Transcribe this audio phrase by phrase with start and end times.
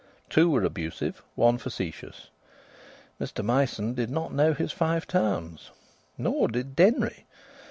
[0.31, 2.31] Two were abusive, one facetious.
[3.19, 5.69] Mr Myson did not know his Five Towns;
[6.17, 7.27] nor did Denry.